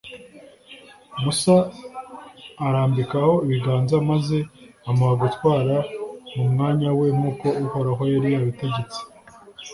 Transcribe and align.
musa 1.21 1.55
amurambikaho 2.59 3.31
ibiganza, 3.45 3.95
maze 4.09 4.37
amuha 4.87 5.13
gutwara 5.23 5.77
mu 6.35 6.43
mwanya 6.51 6.89
we 6.97 7.05
nk’uko 7.17 7.45
uhoraho 7.65 8.03
yari 8.13 8.29
yabitegetse. 8.35 8.99